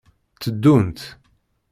[0.33, 0.99] Tteddunt.